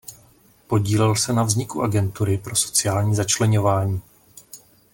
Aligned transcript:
Podílel 0.67 1.15
se 1.15 1.33
na 1.33 1.43
vzniku 1.43 1.81
Agentury 1.83 2.37
pro 2.37 2.55
sociální 2.55 3.15
začleňování. 3.15 4.01